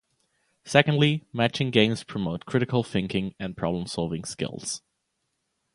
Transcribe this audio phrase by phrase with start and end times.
[0.65, 4.81] Secondly, matching games promote critical thinking and problem-solving skills.